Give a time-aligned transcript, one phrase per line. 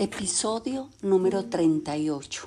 [0.00, 2.46] Episodio número 38.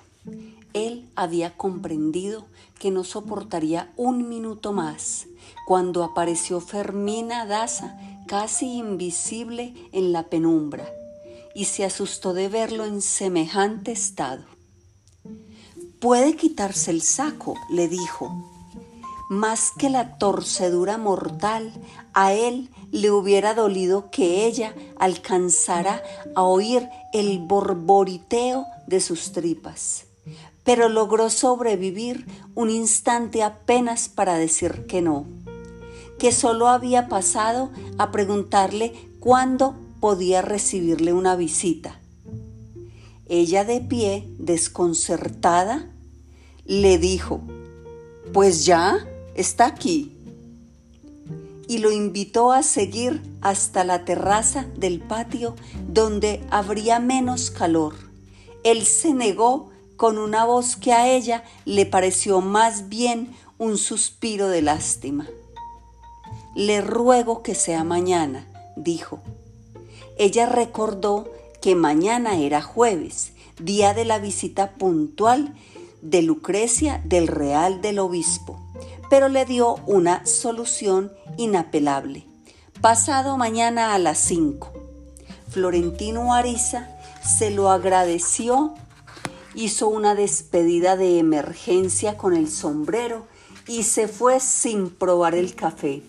[0.71, 2.45] Él había comprendido
[2.79, 5.27] que no soportaría un minuto más
[5.67, 10.89] cuando apareció Fermina Daza, casi invisible en la penumbra,
[11.53, 14.45] y se asustó de verlo en semejante estado.
[15.99, 18.31] Puede quitarse el saco, le dijo.
[19.29, 21.73] Más que la torcedura mortal,
[22.13, 26.03] a él le hubiera dolido que ella alcanzara
[26.35, 30.05] a oír el borboriteo de sus tripas,
[30.63, 35.25] pero logró sobrevivir un instante apenas para decir que no,
[36.19, 41.99] que solo había pasado a preguntarle cuándo podía recibirle una visita.
[43.27, 45.89] Ella de pie, desconcertada,
[46.65, 47.41] le dijo,
[48.33, 48.99] pues ya
[49.33, 50.10] está aquí
[51.71, 55.55] y lo invitó a seguir hasta la terraza del patio
[55.87, 57.95] donde habría menos calor.
[58.65, 64.49] Él se negó con una voz que a ella le pareció más bien un suspiro
[64.49, 65.29] de lástima.
[66.57, 69.21] Le ruego que sea mañana, dijo.
[70.17, 75.55] Ella recordó que mañana era jueves, día de la visita puntual
[76.01, 78.59] de Lucrecia del Real del Obispo
[79.11, 82.23] pero le dio una solución inapelable.
[82.79, 84.71] Pasado mañana a las 5.
[85.49, 86.87] Florentino Ariza
[87.21, 88.73] se lo agradeció,
[89.53, 93.27] hizo una despedida de emergencia con el sombrero
[93.67, 96.03] y se fue sin probar el café.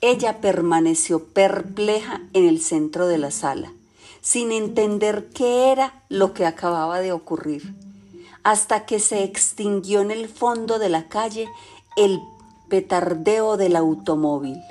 [0.00, 3.72] Ella permaneció perpleja en el centro de la sala,
[4.20, 7.74] sin entender qué era lo que acababa de ocurrir,
[8.44, 11.48] hasta que se extinguió en el fondo de la calle
[11.98, 12.22] el
[12.68, 14.62] petardeo del automóvil.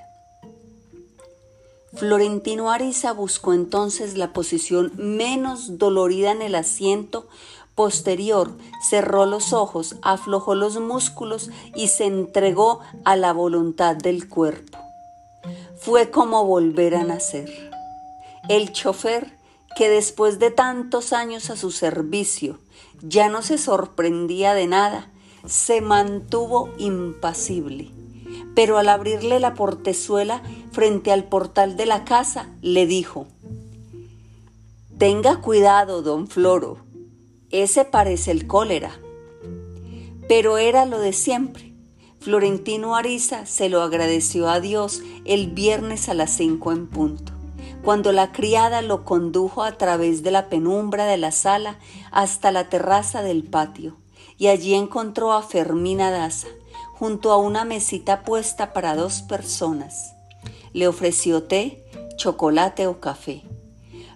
[1.93, 7.27] Florentino Ariza buscó entonces la posición menos dolorida en el asiento
[7.75, 14.77] posterior, cerró los ojos, aflojó los músculos y se entregó a la voluntad del cuerpo.
[15.81, 17.49] Fue como volver a nacer.
[18.47, 19.37] El chofer,
[19.75, 22.59] que después de tantos años a su servicio
[23.01, 25.11] ya no se sorprendía de nada,
[25.47, 27.89] se mantuvo impasible,
[28.53, 30.41] pero al abrirle la portezuela
[30.71, 33.27] frente al portal de la casa, le dijo,
[34.97, 36.79] Tenga cuidado, don Floro,
[37.49, 38.91] ese parece el cólera.
[40.27, 41.73] Pero era lo de siempre.
[42.19, 47.31] Florentino Ariza se lo agradeció a Dios el viernes a las cinco en punto,
[47.83, 51.77] cuando la criada lo condujo a través de la penumbra de la sala
[52.11, 53.95] hasta la terraza del patio
[54.37, 56.47] y allí encontró a Fermina Daza
[56.93, 60.13] junto a una mesita puesta para dos personas.
[60.73, 61.83] Le ofreció té,
[62.17, 63.43] chocolate o café.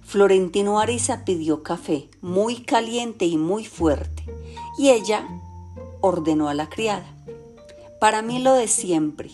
[0.04, 4.24] Florentino Ariza pidió café, muy caliente y muy fuerte,
[4.78, 5.28] y ella
[6.02, 7.06] ordenó a la criada.
[8.00, 9.30] Para mí lo de siempre.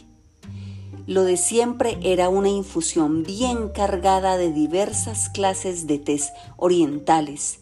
[1.08, 7.60] Lo de siempre era una infusión bien cargada de diversas clases de tés orientales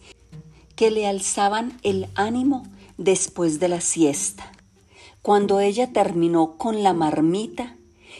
[0.75, 2.63] que le alzaban el ánimo
[2.97, 4.51] después de la siesta,
[5.21, 7.77] cuando ella terminó con la marmita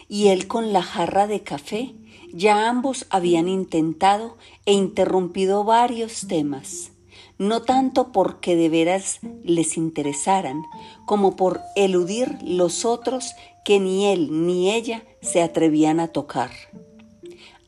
[0.08, 1.94] y él con la jarra de café,
[2.34, 6.91] ya ambos habían intentado e interrumpido varios temas,
[7.38, 10.63] no tanto porque de veras les interesaran,
[11.06, 16.52] como por eludir los otros que ni él ni ella se atrevían a tocar.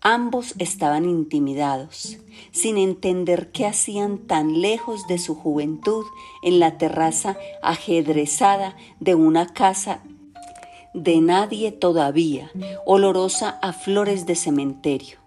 [0.09, 2.17] Ambos estaban intimidados,
[2.51, 6.05] sin entender qué hacían tan lejos de su juventud
[6.41, 9.99] en la terraza ajedrezada de una casa
[10.93, 12.49] de nadie todavía,
[12.85, 15.17] olorosa a flores de cementerio.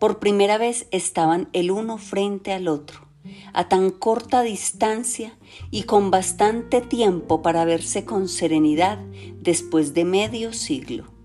[0.00, 3.06] Por primera vez estaban el uno frente al otro,
[3.52, 5.38] a tan corta distancia
[5.70, 8.98] y con bastante tiempo para verse con serenidad
[9.40, 11.15] después de medio siglo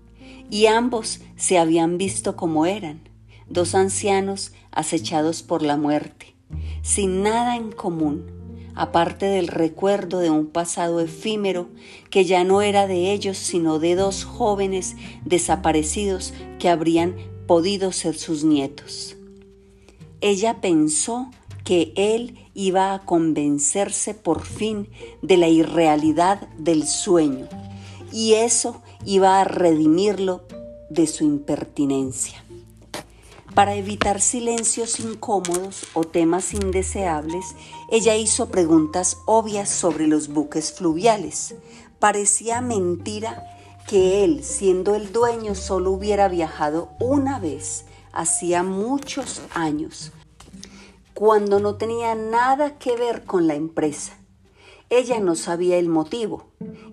[0.52, 3.00] y ambos se habían visto como eran,
[3.48, 6.34] dos ancianos acechados por la muerte,
[6.82, 8.30] sin nada en común,
[8.74, 11.70] aparte del recuerdo de un pasado efímero
[12.10, 14.94] que ya no era de ellos, sino de dos jóvenes
[15.24, 17.16] desaparecidos que habrían
[17.46, 19.16] podido ser sus nietos.
[20.20, 21.30] Ella pensó
[21.64, 24.90] que él iba a convencerse por fin
[25.22, 27.48] de la irrealidad del sueño,
[28.12, 30.42] y eso iba a redimirlo
[30.90, 32.44] de su impertinencia.
[33.54, 37.44] Para evitar silencios incómodos o temas indeseables,
[37.90, 41.54] ella hizo preguntas obvias sobre los buques fluviales.
[41.98, 43.44] Parecía mentira
[43.86, 50.12] que él, siendo el dueño, solo hubiera viajado una vez, hacía muchos años.
[51.14, 54.14] cuando no tenía nada que ver con la empresa.
[54.92, 56.44] Ella no sabía el motivo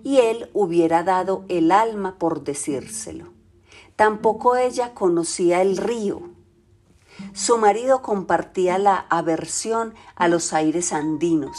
[0.02, 3.26] y él hubiera dado el alma por decírselo.
[3.94, 6.22] Tampoco ella conocía el río.
[7.34, 11.58] Su marido compartía la aversión a los aires andinos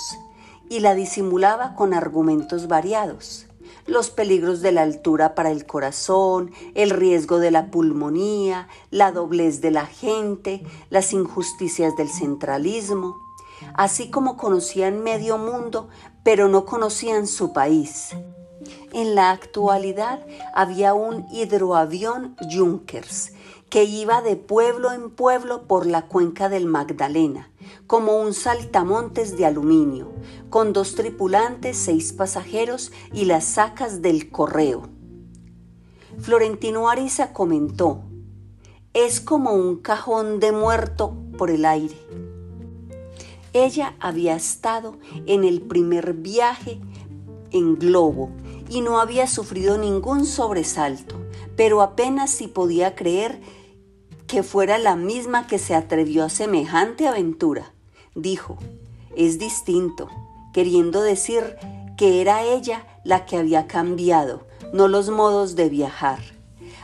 [0.68, 3.46] y la disimulaba con argumentos variados
[3.88, 9.60] los peligros de la altura para el corazón, el riesgo de la pulmonía, la doblez
[9.60, 13.18] de la gente, las injusticias del centralismo,
[13.74, 15.90] así como conocían medio mundo,
[16.24, 18.16] pero no conocían su país.
[18.94, 23.34] En la actualidad había un hidroavión Junkers
[23.70, 27.50] que iba de pueblo en pueblo por la cuenca del Magdalena,
[27.88, 30.12] como un saltamontes de aluminio,
[30.50, 34.90] con dos tripulantes, seis pasajeros y las sacas del correo.
[36.20, 38.04] Florentino Ariza comentó,
[38.94, 41.96] es como un cajón de muerto por el aire.
[43.54, 46.80] Ella había estado en el primer viaje
[47.52, 48.30] en globo
[48.70, 51.16] y no había sufrido ningún sobresalto,
[51.58, 53.42] pero apenas si podía creer
[54.26, 57.74] que fuera la misma que se atrevió a semejante aventura.
[58.16, 58.58] Dijo,
[59.18, 60.08] es distinto,
[60.54, 61.58] queriendo decir
[61.98, 66.20] que era ella la que había cambiado, no los modos de viajar.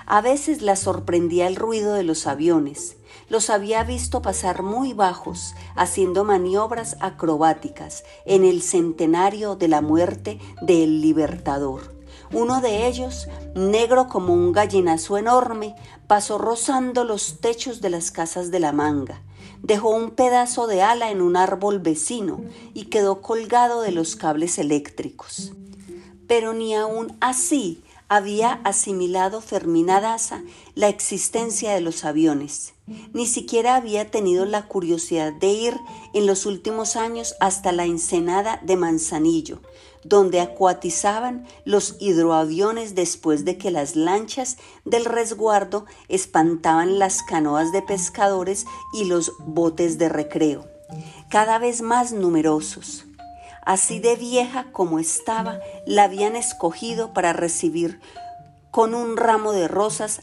[0.05, 2.96] A veces la sorprendía el ruido de los aviones.
[3.29, 10.39] Los había visto pasar muy bajos, haciendo maniobras acrobáticas en el centenario de la muerte
[10.61, 11.97] del Libertador.
[12.31, 15.75] Uno de ellos, negro como un gallinazo enorme,
[16.07, 19.21] pasó rozando los techos de las casas de la manga.
[19.61, 22.41] Dejó un pedazo de ala en un árbol vecino
[22.73, 25.53] y quedó colgado de los cables eléctricos.
[26.27, 30.43] Pero ni aun así había asimilado Fermina Daza
[30.75, 32.73] la existencia de los aviones.
[32.87, 35.77] Ni siquiera había tenido la curiosidad de ir
[36.13, 39.59] en los últimos años hasta la ensenada de Manzanillo,
[40.05, 47.81] donde acuatizaban los hidroaviones después de que las lanchas del resguardo espantaban las canoas de
[47.81, 50.65] pescadores y los botes de recreo,
[51.29, 53.03] cada vez más numerosos.
[53.65, 57.99] Así de vieja como estaba, la habían escogido para recibir
[58.71, 60.21] con un ramo de rosas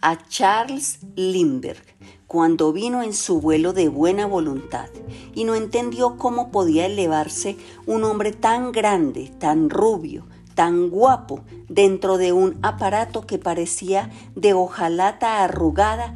[0.00, 1.84] a Charles Lindbergh
[2.26, 4.88] cuando vino en su vuelo de buena voluntad
[5.34, 7.56] y no entendió cómo podía elevarse
[7.86, 14.54] un hombre tan grande, tan rubio, tan guapo dentro de un aparato que parecía de
[14.54, 16.14] hojalata arrugada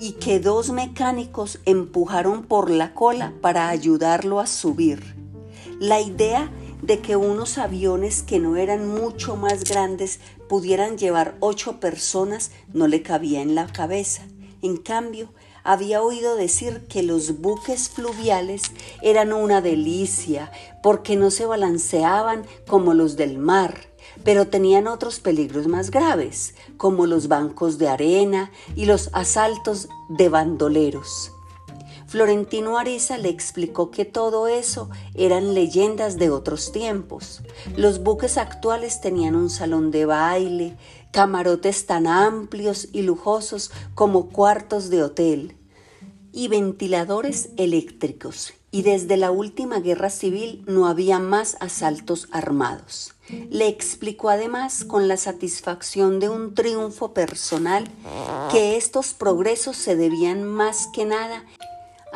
[0.00, 5.14] y que dos mecánicos empujaron por la cola para ayudarlo a subir.
[5.78, 6.50] La idea
[6.82, 12.86] de que unos aviones que no eran mucho más grandes pudieran llevar ocho personas no
[12.86, 14.22] le cabía en la cabeza.
[14.62, 15.30] En cambio,
[15.64, 18.62] había oído decir que los buques fluviales
[19.02, 20.52] eran una delicia
[20.82, 23.80] porque no se balanceaban como los del mar,
[24.22, 30.28] pero tenían otros peligros más graves, como los bancos de arena y los asaltos de
[30.28, 31.32] bandoleros.
[32.16, 37.42] Florentino Ariza le explicó que todo eso eran leyendas de otros tiempos.
[37.76, 40.78] Los buques actuales tenían un salón de baile,
[41.10, 45.58] camarotes tan amplios y lujosos como cuartos de hotel
[46.32, 48.54] y ventiladores eléctricos.
[48.70, 53.12] Y desde la última guerra civil no había más asaltos armados.
[53.50, 57.86] Le explicó además con la satisfacción de un triunfo personal
[58.50, 61.44] que estos progresos se debían más que nada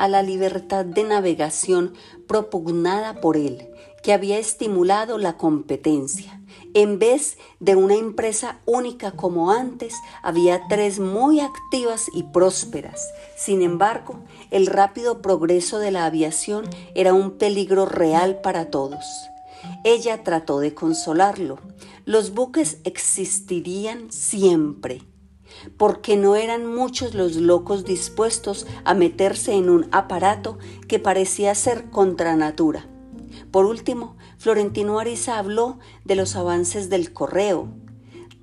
[0.00, 1.92] a la libertad de navegación
[2.26, 3.68] propugnada por él,
[4.02, 6.40] que había estimulado la competencia.
[6.72, 13.06] En vez de una empresa única como antes, había tres muy activas y prósperas.
[13.36, 14.14] Sin embargo,
[14.50, 16.64] el rápido progreso de la aviación
[16.94, 19.04] era un peligro real para todos.
[19.84, 21.58] Ella trató de consolarlo.
[22.06, 25.02] Los buques existirían siempre
[25.76, 31.90] porque no eran muchos los locos dispuestos a meterse en un aparato que parecía ser
[31.90, 32.86] contra natura.
[33.50, 37.68] Por último, Florentino Ariza habló de los avances del correo,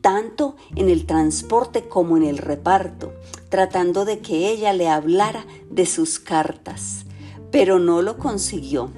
[0.02, 3.14] tanto en el transporte como en el reparto,
[3.50, 7.06] tratando de que ella le hablara de sus cartas,
[7.52, 8.92] pero no lo consiguió.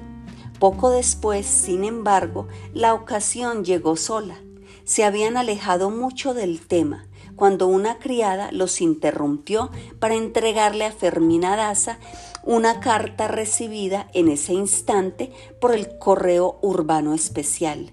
[0.58, 4.36] Poco después, sin embargo, la ocasión llegó sola.
[4.84, 7.06] Se habían alejado mucho del tema
[7.40, 11.98] cuando una criada los interrumpió para entregarle a Fermina Daza
[12.44, 17.92] una carta recibida en ese instante por el correo urbano especial,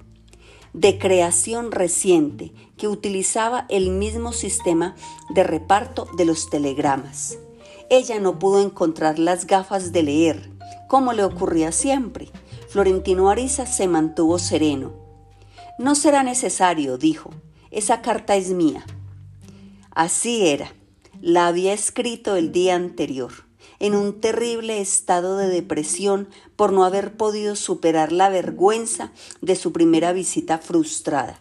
[0.73, 4.95] de creación reciente, que utilizaba el mismo sistema
[5.29, 7.37] de reparto de los telegramas.
[7.89, 10.51] Ella no pudo encontrar las gafas de leer,
[10.89, 12.27] como le ocurría siempre.
[12.67, 14.91] Florentino Ariza se mantuvo sereno.
[15.79, 17.29] No será necesario, dijo.
[17.71, 18.85] Esa carta es mía.
[19.97, 20.75] Así era.
[21.23, 23.31] La había escrito el día anterior,
[23.79, 29.11] en un terrible estado de depresión por no haber podido superar la vergüenza
[29.41, 31.39] de su primera visita frustrada.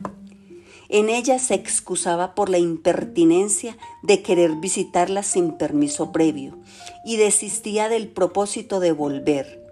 [0.89, 6.59] En ella se excusaba por la impertinencia de querer visitarla sin permiso previo
[7.05, 9.67] y desistía del propósito de volver.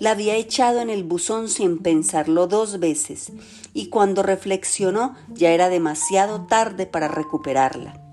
[0.00, 3.30] La había echado en el buzón sin pensarlo dos veces
[3.74, 8.03] y cuando reflexionó ya era demasiado tarde para recuperarla.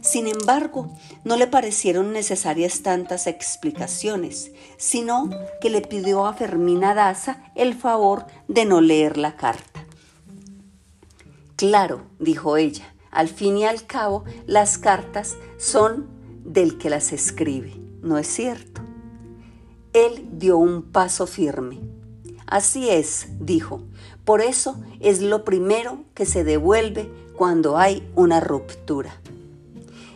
[0.00, 0.90] Sin embargo,
[1.24, 8.26] no le parecieron necesarias tantas explicaciones, sino que le pidió a Fermina Daza el favor
[8.48, 9.84] de no leer la carta.
[11.56, 16.08] Claro, dijo ella, al fin y al cabo las cartas son
[16.44, 18.80] del que las escribe, ¿no es cierto?
[19.92, 21.80] Él dio un paso firme.
[22.46, 23.82] Así es, dijo,
[24.24, 29.20] por eso es lo primero que se devuelve cuando hay una ruptura.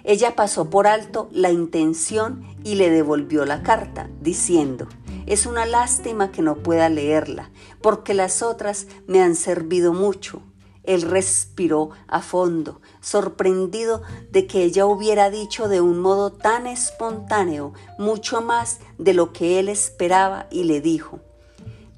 [0.04, 4.86] Ella pasó por alto la intención y le devolvió la carta, diciendo,
[5.26, 10.42] es una lástima que no pueda leerla, porque las otras me han servido mucho
[10.84, 17.72] él respiró a fondo, sorprendido de que ella hubiera dicho de un modo tan espontáneo
[17.98, 21.20] mucho más de lo que él esperaba y le dijo,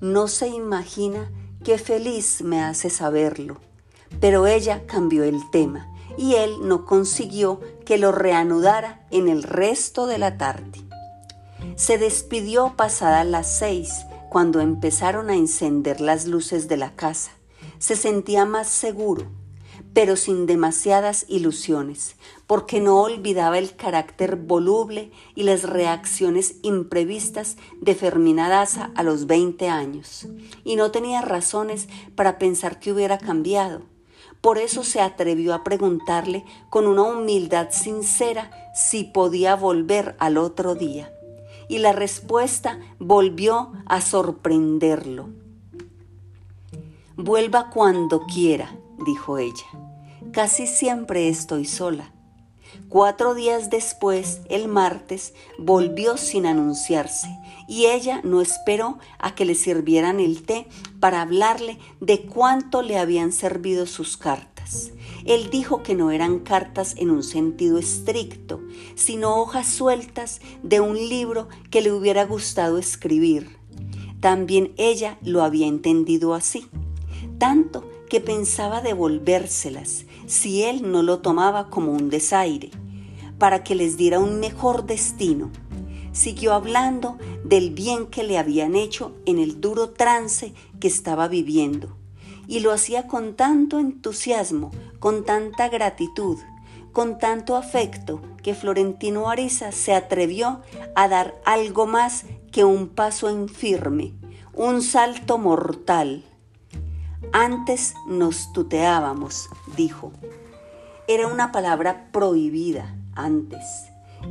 [0.01, 1.31] no se imagina
[1.65, 3.59] qué feliz me hace saberlo.
[4.21, 10.07] Pero ella cambió el tema y él no consiguió que lo reanudara en el resto
[10.07, 10.83] de la tarde.
[11.77, 17.37] Se despidió pasadas las seis, cuando empezaron a encender las luces de la casa
[17.79, 19.27] se sentía más seguro,
[19.93, 27.95] pero sin demasiadas ilusiones, porque no olvidaba el carácter voluble y las reacciones imprevistas de
[27.95, 30.27] Fermina Daza a los 20 años,
[30.65, 33.83] y no tenía razones para pensar que hubiera cambiado.
[34.41, 40.75] Por eso se atrevió a preguntarle con una humildad sincera si podía volver al otro
[40.75, 41.13] día.
[41.69, 45.31] Y la respuesta volvió a sorprenderlo.
[47.17, 49.67] Vuelva cuando quiera, dijo ella.
[50.33, 52.13] Casi siempre estoy sola.
[52.89, 57.29] Cuatro días después, el martes, volvió sin anunciarse
[57.69, 60.67] y ella no esperó a que le sirvieran el té
[61.01, 64.93] para hablarle de cuánto le habían servido sus cartas.
[65.25, 68.61] Él dijo que no eran cartas en un sentido estricto,
[68.95, 73.57] sino hojas sueltas de un libro que le hubiera gustado escribir.
[74.21, 76.69] También ella lo había entendido así
[77.39, 82.71] tanto que pensaba devolvérselas si él no lo tomaba como un desaire,
[83.39, 85.51] para que les diera un mejor destino.
[86.13, 91.97] Siguió hablando del bien que le habían hecho en el duro trance que estaba viviendo,
[92.47, 96.39] y lo hacía con tanto entusiasmo, con tanta gratitud,
[96.93, 100.63] con tanto afecto, que Florentino Ariza se atrevió
[100.95, 104.15] a dar algo más que un paso infirme,
[104.55, 106.25] un salto mortal
[107.33, 110.13] antes nos tuteábamos, dijo.
[111.09, 113.65] Era una palabra prohibida antes.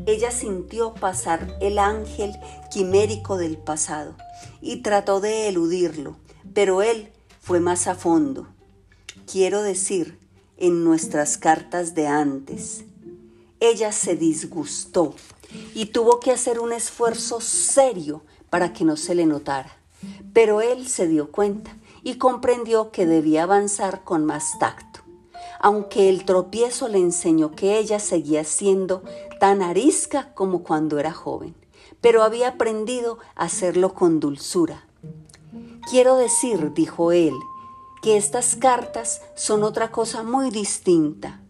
[0.05, 2.33] Ella sintió pasar el ángel
[2.71, 4.15] quimérico del pasado
[4.61, 6.17] y trató de eludirlo,
[6.53, 8.47] pero él fue más a fondo.
[9.25, 10.19] Quiero decir,
[10.57, 12.85] en nuestras cartas de antes.
[13.59, 15.15] Ella se disgustó
[15.73, 19.77] y tuvo que hacer un esfuerzo serio para que no se le notara.
[20.33, 21.75] Pero él se dio cuenta
[22.05, 25.00] y comprendió que debía avanzar con más tacto,
[25.59, 29.01] aunque el tropiezo le enseñó que ella seguía siendo
[29.39, 31.55] tan arisca como cuando era joven,
[32.01, 34.85] pero había aprendido a hacerlo con dulzura.
[35.89, 37.33] Quiero decir, dijo él,
[38.03, 41.41] que estas cartas son otra cosa muy distinta.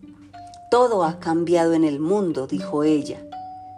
[0.71, 3.21] Todo ha cambiado en el mundo, dijo ella.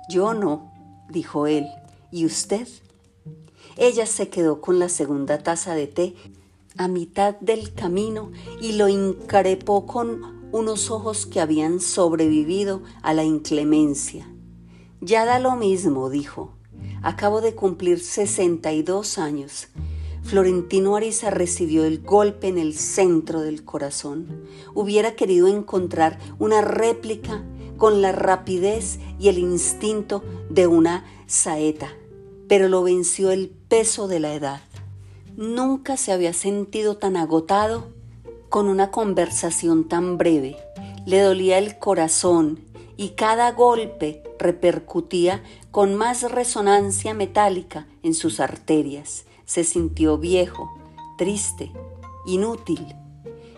[0.09, 0.71] Yo no,
[1.09, 1.67] dijo él.
[2.11, 2.67] ¿Y usted?
[3.77, 6.15] Ella se quedó con la segunda taza de té
[6.77, 8.31] a mitad del camino
[8.61, 14.27] y lo increpó con unos ojos que habían sobrevivido a la inclemencia.
[15.01, 16.53] Ya da lo mismo, dijo.
[17.03, 19.67] Acabo de cumplir 62 años.
[20.23, 24.43] Florentino Ariza recibió el golpe en el centro del corazón.
[24.73, 27.43] Hubiera querido encontrar una réplica
[27.77, 31.93] con la rapidez y el instinto de una saeta,
[32.49, 34.61] pero lo venció el peso de la edad.
[35.37, 37.89] Nunca se había sentido tan agotado
[38.49, 40.57] con una conversación tan breve.
[41.05, 42.59] Le dolía el corazón
[42.97, 49.25] y cada golpe repercutía con más resonancia metálica en sus arterias.
[49.45, 50.75] Se sintió viejo,
[51.19, 51.71] triste,
[52.25, 52.95] inútil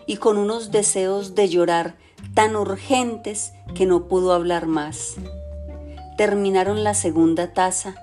[0.06, 1.96] y con unos deseos de llorar
[2.34, 5.14] tan urgentes que no pudo hablar más.
[6.18, 7.94] Terminaron la segunda taza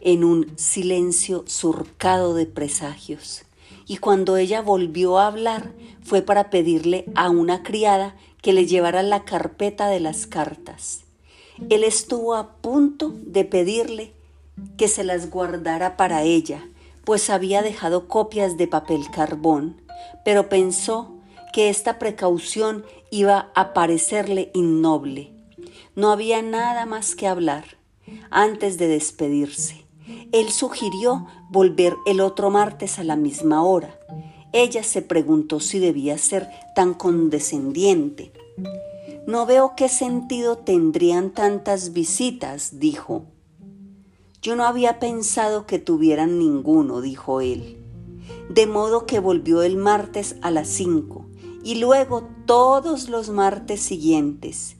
[0.00, 3.42] en un silencio surcado de presagios.
[3.86, 9.02] Y cuando ella volvió a hablar fue para pedirle a una criada que le llevara
[9.02, 11.04] la carpeta de las cartas.
[11.70, 14.12] Él estuvo a punto de pedirle
[14.76, 16.68] que se las guardara para ella,
[17.04, 19.80] pues había dejado copias de papel carbón,
[20.24, 21.14] pero pensó
[21.52, 25.32] que esta precaución iba a parecerle innoble.
[25.96, 27.64] No había nada más que hablar
[28.30, 29.87] antes de despedirse.
[30.32, 33.98] Él sugirió volver el otro martes a la misma hora.
[34.52, 38.32] Ella se preguntó si debía ser tan condescendiente.
[39.26, 43.24] No veo qué sentido tendrían tantas visitas, dijo.
[44.40, 47.76] Yo no había pensado que tuvieran ninguno, dijo él.
[48.48, 51.26] De modo que volvió el martes a las cinco
[51.62, 54.77] y luego todos los martes siguientes,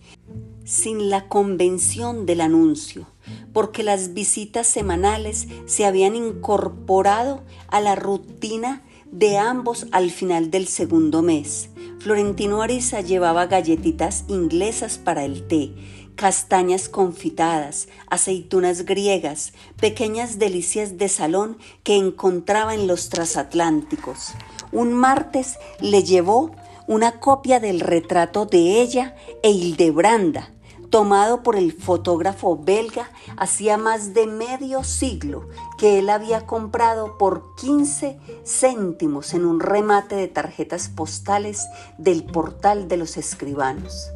[0.68, 3.06] sin la convención del anuncio,
[3.54, 10.68] porque las visitas semanales se habían incorporado a la rutina de ambos al final del
[10.68, 15.74] segundo mes, Florentino Ariza llevaba galletitas inglesas para el té,
[16.14, 24.32] castañas confitadas, aceitunas griegas, pequeñas delicias de salón que encontraba en los transatlánticos.
[24.70, 26.52] Un martes le llevó
[26.86, 30.52] una copia del retrato de ella e Hildebranda,
[30.90, 37.54] tomado por el fotógrafo belga hacía más de medio siglo que él había comprado por
[37.56, 41.66] 15 céntimos en un remate de tarjetas postales
[41.98, 44.10] del portal de los escribanos.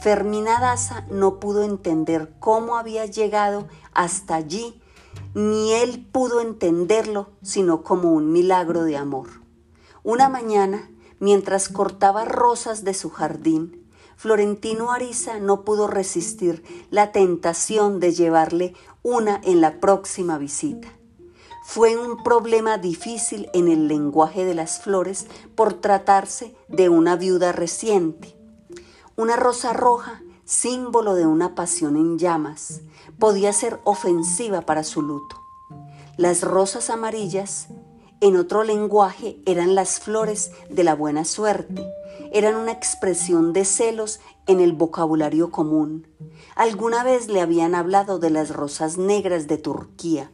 [0.00, 4.80] Fermina Daza no pudo entender cómo había llegado hasta allí,
[5.34, 9.28] ni él pudo entenderlo sino como un milagro de amor.
[10.04, 13.87] Una mañana, mientras cortaba rosas de su jardín,
[14.18, 20.88] Florentino Ariza no pudo resistir la tentación de llevarle una en la próxima visita.
[21.64, 27.52] Fue un problema difícil en el lenguaje de las flores por tratarse de una viuda
[27.52, 28.36] reciente.
[29.14, 32.80] Una rosa roja, símbolo de una pasión en llamas,
[33.20, 35.36] podía ser ofensiva para su luto.
[36.16, 37.68] Las rosas amarillas,
[38.20, 41.84] en otro lenguaje, eran las flores de la buena suerte
[42.32, 46.06] eran una expresión de celos en el vocabulario común.
[46.54, 50.30] Alguna vez le habían hablado de las rosas negras de Turquía,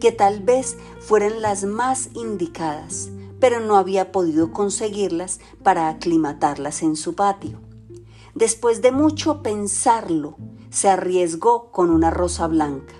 [0.00, 6.96] que tal vez fueran las más indicadas, pero no había podido conseguirlas para aclimatarlas en
[6.96, 7.60] su patio.
[8.34, 10.36] Después de mucho pensarlo,
[10.70, 12.94] se arriesgó con una rosa blanca,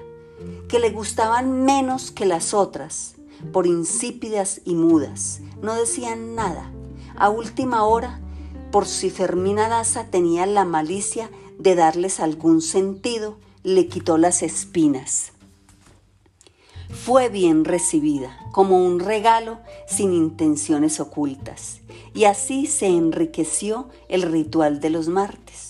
[0.68, 3.17] que le gustaban menos que las otras,
[3.52, 6.70] por insípidas y mudas, no decían nada.
[7.16, 8.20] A última hora
[8.70, 15.32] por si Fermina Daza tenía la malicia de darles algún sentido, le quitó las espinas.
[16.90, 21.80] Fue bien recibida, como un regalo sin intenciones ocultas,
[22.14, 25.67] y así se enriqueció el ritual de los martes,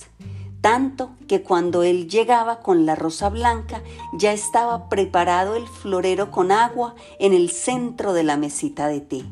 [0.68, 6.52] tanto que cuando él llegaba con la rosa blanca ya estaba preparado el florero con
[6.52, 9.24] agua en el centro de la mesita de té.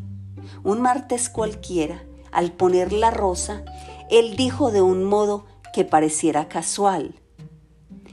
[0.64, 3.66] Un martes cualquiera, al poner la rosa,
[4.10, 5.44] él dijo de un modo
[5.74, 7.14] que pareciera casual.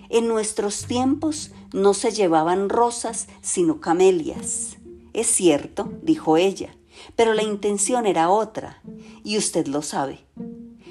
[0.09, 4.75] En nuestros tiempos no se llevaban rosas sino camelias.
[5.13, 6.75] Es cierto, dijo ella,
[7.15, 8.81] pero la intención era otra,
[9.23, 10.25] y usted lo sabe.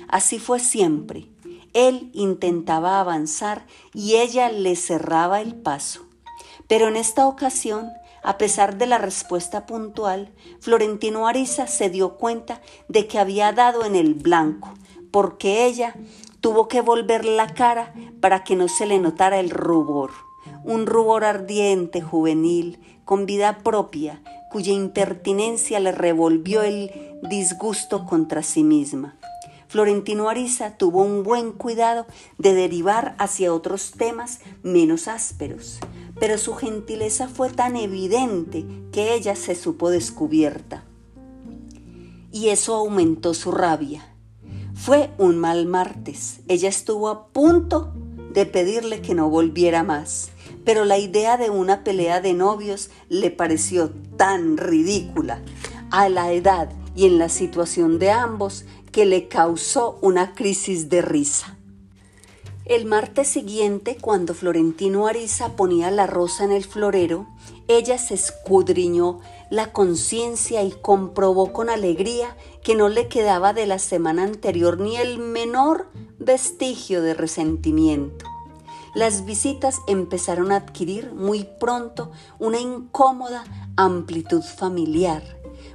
[0.09, 1.32] Así fue siempre.
[1.75, 6.07] Él intentaba avanzar y ella le cerraba el paso.
[6.69, 7.91] Pero en esta ocasión
[8.23, 13.85] a pesar de la respuesta puntual, Florentino Ariza se dio cuenta de que había dado
[13.85, 14.73] en el blanco,
[15.11, 15.95] porque ella
[16.41, 20.13] tuvo que volver la cara para que no se le notara el rubor,
[20.63, 26.93] un rubor ardiente, juvenil, con vida propia, cuya impertinencia le revolvió el
[27.29, 29.17] disgusto contra sí misma.
[29.73, 32.07] Florentino Ariza tuvo un buen cuidado
[32.37, 35.79] de derivar hacia otros temas menos ásperos,
[36.21, 40.85] pero su gentileza fue tan evidente que ella se supo descubierta.
[42.31, 44.15] Y eso aumentó su rabia.
[44.75, 46.41] Fue un mal martes.
[46.49, 47.95] Ella estuvo a punto
[48.35, 50.33] de pedirle que no volviera más,
[50.67, 55.41] pero la idea de una pelea de novios le pareció tan ridícula
[55.91, 61.03] a la edad y en la situación de ambos que le causó una crisis de
[61.03, 61.57] risa.
[62.65, 67.27] El martes siguiente, cuando Florentino Ariza ponía la rosa en el florero,
[67.67, 69.19] ella se escudriñó
[69.51, 74.97] la conciencia y comprobó con alegría que no le quedaba de la semana anterior ni
[74.97, 78.27] el menor vestigio de resentimiento.
[78.95, 83.45] Las visitas empezaron a adquirir muy pronto una incómoda
[83.77, 85.23] amplitud familiar,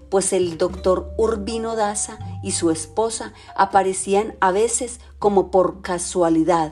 [0.09, 6.71] pues el doctor Urbino Daza y su esposa aparecían a veces como por casualidad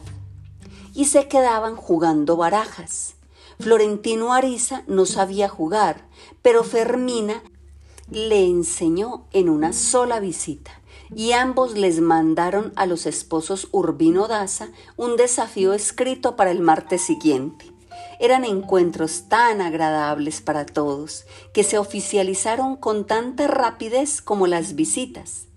[0.93, 3.15] y se quedaban jugando barajas.
[3.59, 6.07] Florentino Ariza no sabía jugar,
[6.41, 7.43] pero Fermina
[8.09, 10.71] le enseñó en una sola visita
[11.13, 17.01] y ambos les mandaron a los esposos Urbino Daza un desafío escrito para el martes
[17.01, 17.74] siguiente.
[18.19, 25.47] Eran encuentros tan agradables para todos que se oficializaron con tanta rapidez como las visitas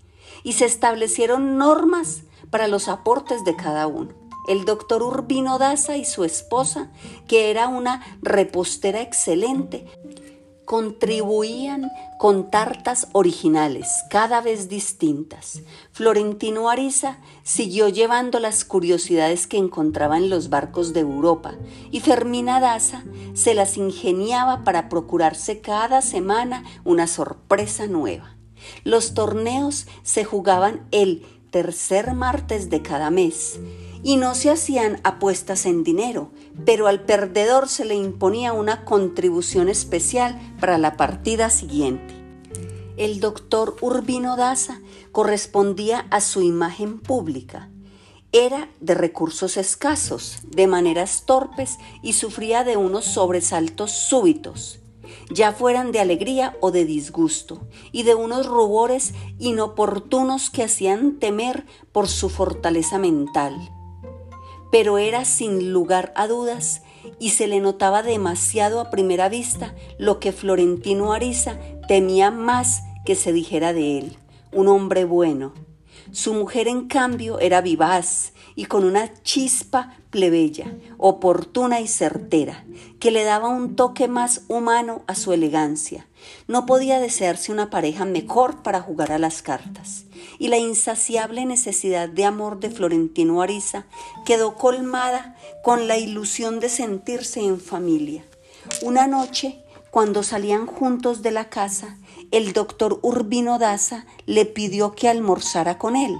[0.43, 4.13] y se establecieron normas para los aportes de cada uno.
[4.47, 6.89] El doctor Urbino Daza y su esposa,
[7.27, 9.85] que era una repostera excelente,
[10.69, 15.63] contribuían con tartas originales, cada vez distintas.
[15.93, 21.55] Florentino Ariza siguió llevando las curiosidades que encontraba en los barcos de Europa
[21.89, 23.03] y Fermina Daza
[23.33, 28.35] se las ingeniaba para procurarse cada semana una sorpresa nueva.
[28.83, 33.59] Los torneos se jugaban el tercer martes de cada mes
[34.03, 36.31] y no se hacían apuestas en dinero,
[36.65, 42.13] pero al perdedor se le imponía una contribución especial para la partida siguiente.
[42.97, 47.69] El doctor Urbino Daza correspondía a su imagen pública.
[48.31, 54.81] Era de recursos escasos, de maneras torpes y sufría de unos sobresaltos súbitos,
[55.31, 61.65] ya fueran de alegría o de disgusto, y de unos rubores inoportunos que hacían temer
[61.91, 63.71] por su fortaleza mental
[64.71, 66.81] pero era sin lugar a dudas
[67.19, 73.15] y se le notaba demasiado a primera vista lo que Florentino Ariza temía más que
[73.15, 74.17] se dijera de él,
[74.51, 75.53] un hombre bueno.
[76.11, 82.65] Su mujer, en cambio, era vivaz y con una chispa plebeya, oportuna y certera,
[82.99, 86.07] que le daba un toque más humano a su elegancia.
[86.47, 90.05] No podía desearse una pareja mejor para jugar a las cartas.
[90.37, 93.85] Y la insaciable necesidad de amor de Florentino Ariza
[94.25, 98.23] quedó colmada con la ilusión de sentirse en familia.
[98.81, 101.97] Una noche, cuando salían juntos de la casa,
[102.31, 106.15] el doctor Urbino Daza le pidió que almorzara con él.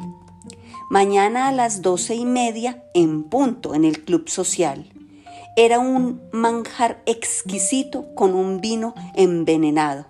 [0.90, 4.92] Mañana a las doce y media, en punto, en el club social.
[5.56, 10.08] Era un manjar exquisito con un vino envenenado.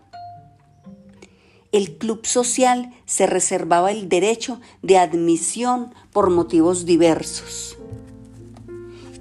[1.74, 7.78] El club social se reservaba el derecho de admisión por motivos diversos.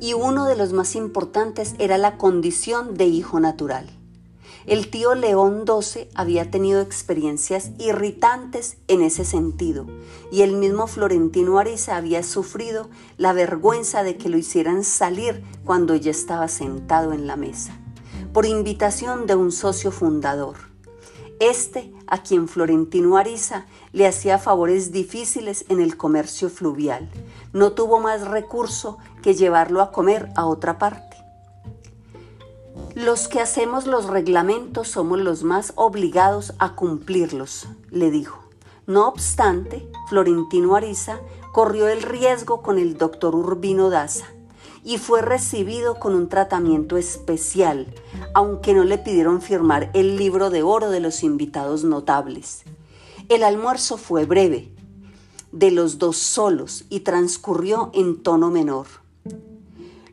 [0.01, 3.98] Y uno de los más importantes era la condición de hijo natural.
[4.69, 9.87] El tío León XII había tenido experiencias irritantes en ese sentido
[10.31, 15.95] y el mismo Florentino Ariza había sufrido la vergüenza de que lo hicieran salir cuando
[15.95, 17.79] ya estaba sentado en la mesa,
[18.35, 20.57] por invitación de un socio fundador.
[21.41, 27.09] Este, a quien Florentino Ariza le hacía favores difíciles en el comercio fluvial,
[27.55, 31.08] no tuvo más recurso que llevarlo a comer a otra parte.
[32.95, 38.39] Los que hacemos los reglamentos somos los más obligados a cumplirlos, le dijo.
[38.87, 41.21] No obstante, Florentino Ariza
[41.53, 44.27] corrió el riesgo con el doctor Urbino Daza
[44.83, 47.93] y fue recibido con un tratamiento especial,
[48.33, 52.63] aunque no le pidieron firmar el libro de oro de los invitados notables.
[53.29, 54.73] El almuerzo fue breve,
[55.53, 58.87] de los dos solos, y transcurrió en tono menor.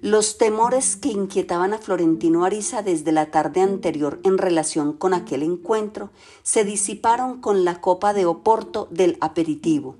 [0.05, 5.41] Los temores que inquietaban a Florentino Ariza desde la tarde anterior en relación con aquel
[5.41, 6.11] encuentro
[6.43, 9.95] se disiparon con la copa de Oporto del aperitivo.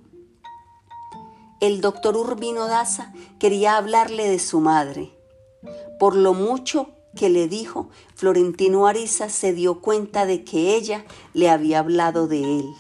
[1.60, 5.12] El doctor Urbino Daza quería hablarle de su madre.
[6.00, 11.50] Por lo mucho que le dijo, Florentino Ariza se dio cuenta de que ella le
[11.50, 12.76] había hablado de él.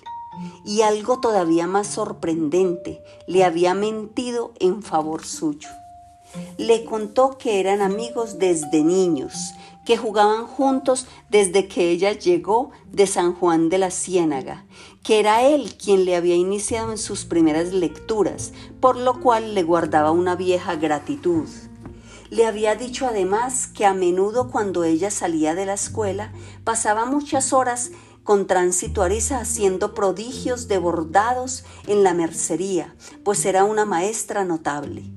[0.63, 5.69] Y algo todavía más sorprendente, le había mentido en favor suyo.
[6.57, 9.53] Le contó que eran amigos desde niños,
[9.85, 14.65] que jugaban juntos desde que ella llegó de San Juan de la Ciénaga,
[15.03, 19.63] que era él quien le había iniciado en sus primeras lecturas, por lo cual le
[19.63, 21.47] guardaba una vieja gratitud.
[22.31, 27.53] Le había dicho además que a menudo cuando ella salía de la escuela pasaba muchas
[27.53, 27.91] horas
[28.23, 35.11] con tránsito Arisa haciendo prodigios de bordados en la mercería, pues era una maestra notable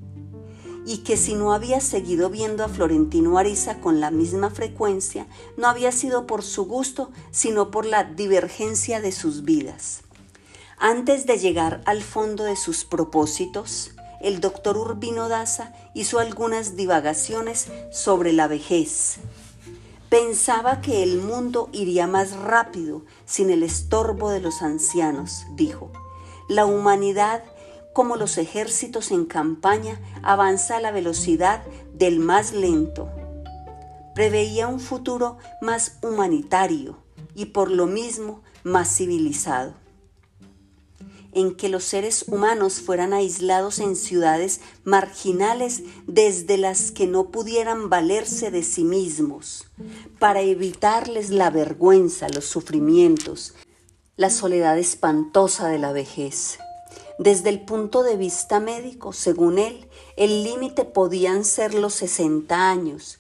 [0.89, 5.27] y que si no había seguido viendo a Florentino Ariza con la misma frecuencia,
[5.59, 10.01] no había sido por su gusto, sino por la divergencia de sus vidas.
[10.79, 13.91] Antes de llegar al fondo de sus propósitos,
[14.23, 19.19] el doctor Urbino Daza hizo algunas divagaciones sobre la vejez.
[20.09, 25.93] Pensaba que el mundo iría más rápido sin el estorbo de los ancianos, dijo.
[26.49, 27.45] La humanidad
[27.99, 33.11] como los ejércitos en campaña, avanza a la velocidad del más lento.
[34.15, 37.03] Preveía un futuro más humanitario
[37.35, 39.75] y por lo mismo más civilizado,
[41.33, 47.91] en que los seres humanos fueran aislados en ciudades marginales desde las que no pudieran
[47.91, 49.67] valerse de sí mismos,
[50.21, 53.57] para evitarles la vergüenza, los sufrimientos,
[54.17, 56.61] la soledad espantosa de la vejez.
[57.19, 63.19] Desde el punto de vista médico, según él, el límite podían ser los 60 años,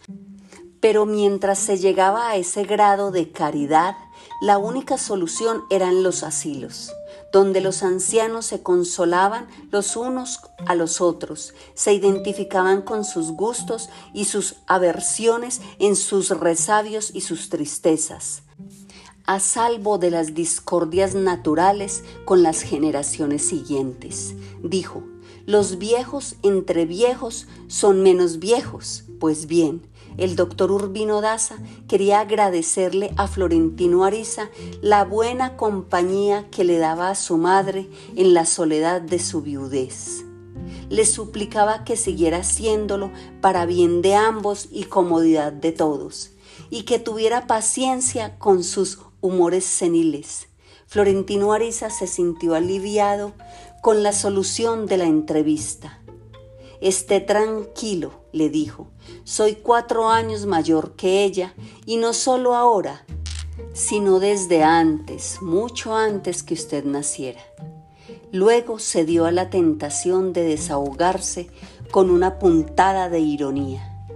[0.78, 3.96] pero mientras se llegaba a ese grado de caridad,
[4.40, 6.92] la única solución eran los asilos,
[7.32, 13.88] donde los ancianos se consolaban los unos a los otros, se identificaban con sus gustos
[14.14, 18.42] y sus aversiones en sus resabios y sus tristezas
[19.28, 24.34] a salvo de las discordias naturales con las generaciones siguientes.
[24.62, 25.02] Dijo,
[25.44, 29.04] los viejos entre viejos son menos viejos.
[29.20, 29.82] Pues bien,
[30.16, 34.48] el doctor Urbino Daza quería agradecerle a Florentino Ariza
[34.80, 37.86] la buena compañía que le daba a su madre
[38.16, 40.24] en la soledad de su viudez.
[40.88, 43.10] Le suplicaba que siguiera haciéndolo
[43.42, 46.30] para bien de ambos y comodidad de todos,
[46.70, 50.48] y que tuviera paciencia con sus humores seniles.
[50.86, 53.34] Florentino Ariza se sintió aliviado
[53.82, 56.00] con la solución de la entrevista.
[56.80, 58.88] Esté tranquilo, le dijo,
[59.24, 61.54] soy cuatro años mayor que ella
[61.86, 63.04] y no solo ahora,
[63.72, 67.40] sino desde antes, mucho antes que usted naciera.
[68.30, 71.48] Luego se dio a la tentación de desahogarse
[71.90, 74.06] con una puntada de ironía.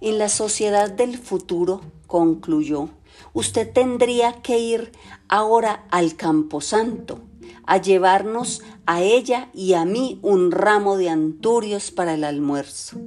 [0.00, 2.88] En la sociedad del futuro, concluyó,
[3.32, 4.92] usted tendría que ir
[5.28, 7.20] ahora al Camposanto
[7.70, 12.98] a llevarnos a ella y a mí un ramo de anturios para el almuerzo.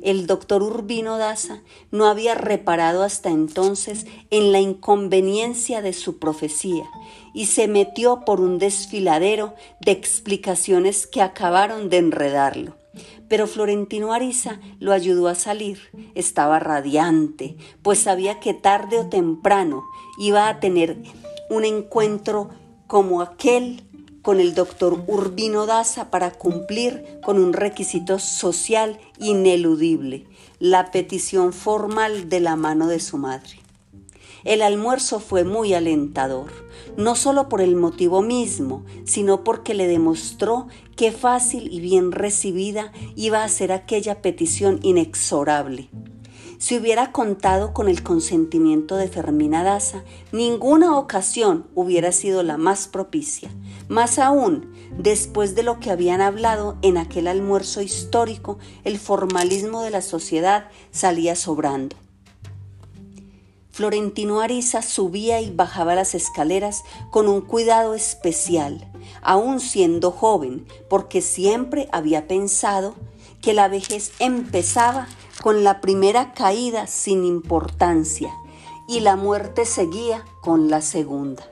[0.00, 6.84] El doctor Urbino Daza no había reparado hasta entonces en la inconveniencia de su profecía
[7.34, 12.81] y se metió por un desfiladero de explicaciones que acabaron de enredarlo.
[13.32, 15.78] Pero Florentino Ariza lo ayudó a salir.
[16.14, 19.84] Estaba radiante, pues sabía que tarde o temprano
[20.18, 20.98] iba a tener
[21.48, 22.50] un encuentro
[22.86, 23.84] como aquel
[24.20, 30.26] con el doctor Urbino Daza para cumplir con un requisito social ineludible,
[30.58, 33.61] la petición formal de la mano de su madre.
[34.44, 36.50] El almuerzo fue muy alentador,
[36.96, 42.92] no solo por el motivo mismo, sino porque le demostró qué fácil y bien recibida
[43.14, 45.90] iba a ser aquella petición inexorable.
[46.62, 52.86] Si hubiera contado con el consentimiento de Fermina Daza, ninguna ocasión hubiera sido la más
[52.86, 53.50] propicia.
[53.88, 59.90] Más aún, después de lo que habían hablado en aquel almuerzo histórico, el formalismo de
[59.90, 61.96] la sociedad salía sobrando.
[63.72, 68.86] Florentino Ariza subía y bajaba las escaleras con un cuidado especial,
[69.22, 72.94] aún siendo joven, porque siempre había pensado
[73.40, 75.08] que la vejez empezaba
[75.42, 78.32] con la primera caída sin importancia
[78.86, 81.42] y la muerte seguía con la segunda.